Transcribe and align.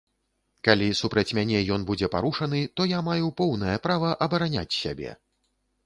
Калі 0.67 0.87
супраць 0.99 1.33
мяне 1.41 1.59
ён 1.77 1.85
будзе 1.91 2.09
парушаны, 2.17 2.65
то 2.75 2.81
я 2.97 3.05
маю 3.11 3.25
поўнае 3.43 3.77
права 3.85 4.09
абараняць 4.29 4.69
сябе. 4.83 5.11